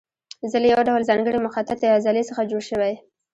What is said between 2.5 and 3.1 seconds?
جوړ شوی.